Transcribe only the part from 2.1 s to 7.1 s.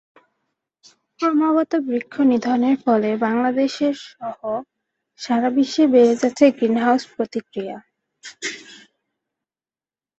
নিধনের ফলে বাংলাদেশসহ সারা বিশ্বে বেড়ে যাচ্ছে গ্রীনহাউস